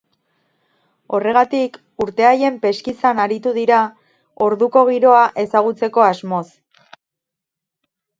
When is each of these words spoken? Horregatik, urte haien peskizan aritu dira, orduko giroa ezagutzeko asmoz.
Horregatik, 1.17 1.75
urte 2.05 2.25
haien 2.29 2.57
peskizan 2.63 3.21
aritu 3.25 3.53
dira, 3.57 3.81
orduko 4.47 4.83
giroa 4.89 5.21
ezagutzeko 5.45 6.07
asmoz. 6.07 6.43